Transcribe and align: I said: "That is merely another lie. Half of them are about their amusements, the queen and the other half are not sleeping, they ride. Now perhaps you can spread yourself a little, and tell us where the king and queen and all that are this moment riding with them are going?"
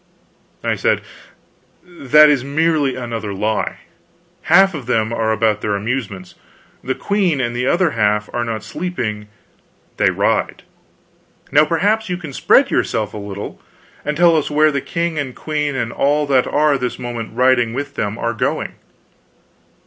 I 0.63 0.73
said: 0.77 1.01
"That 1.85 2.27
is 2.27 2.43
merely 2.43 2.95
another 2.95 3.35
lie. 3.35 3.81
Half 4.49 4.73
of 4.73 4.87
them 4.87 5.13
are 5.13 5.31
about 5.31 5.61
their 5.61 5.75
amusements, 5.75 6.33
the 6.83 6.95
queen 6.95 7.39
and 7.39 7.55
the 7.55 7.67
other 7.67 7.91
half 7.91 8.27
are 8.33 8.43
not 8.43 8.63
sleeping, 8.63 9.27
they 9.97 10.09
ride. 10.09 10.63
Now 11.51 11.65
perhaps 11.65 12.09
you 12.09 12.17
can 12.17 12.33
spread 12.33 12.71
yourself 12.71 13.13
a 13.13 13.17
little, 13.17 13.61
and 14.03 14.17
tell 14.17 14.35
us 14.35 14.49
where 14.49 14.71
the 14.71 14.81
king 14.81 15.19
and 15.19 15.35
queen 15.35 15.75
and 15.75 15.91
all 15.93 16.25
that 16.25 16.47
are 16.47 16.79
this 16.79 16.97
moment 16.97 17.35
riding 17.35 17.71
with 17.75 17.93
them 17.93 18.17
are 18.17 18.33
going?" 18.33 18.73